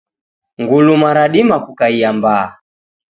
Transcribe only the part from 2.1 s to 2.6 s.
mbaa.